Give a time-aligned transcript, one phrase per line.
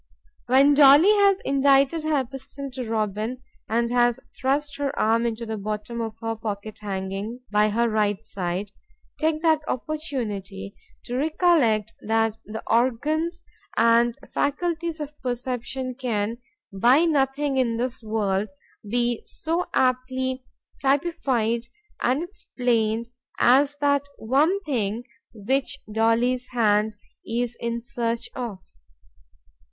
[0.49, 3.37] _——When Dolly has indited her epistle to Robin,
[3.69, 8.17] and has thrust her arm into the bottom of her pocket hanging by her right
[8.25, 10.75] side;—take that opportunity
[11.05, 13.43] to recollect that the organs
[13.77, 16.39] and faculties of perception can,
[16.73, 18.47] by nothing in this world,
[18.89, 20.43] be so aptly
[20.81, 21.67] typified
[22.01, 25.03] and explained as by that one thing
[25.35, 28.57] which Dolly's hand is in search of.